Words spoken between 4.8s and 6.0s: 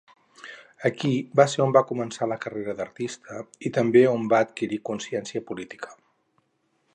consciència política.